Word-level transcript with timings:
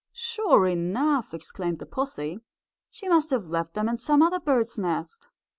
"Sure 0.13 0.65
enough!" 0.65 1.31
exclaimed 1.31 1.77
the 1.77 1.85
pussy. 1.85 2.39
"She 2.89 3.07
must 3.07 3.29
have 3.29 3.49
left 3.49 3.75
them 3.75 3.87
in 3.87 3.97
some 3.97 4.23
other 4.23 4.39
bird's 4.39 4.79
nest." 4.79 5.29